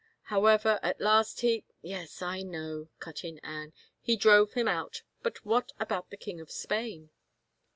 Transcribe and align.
However, 0.33 0.79
at 0.81 0.99
last 0.99 1.41
he 1.41 1.63
—""Yes, 1.83 2.23
I 2.23 2.41
know," 2.41 2.89
cut 2.99 3.23
in 3.23 3.37
Anne." 3.43 3.71
He 4.01 4.15
drove 4.15 4.53
him 4.53 4.67
out. 4.67 5.03
But 5.21 5.45
what 5.45 5.73
about 5.79 6.09
the 6.09 6.17
king 6.17 6.41
of 6.41 6.49
Spain 6.49 7.11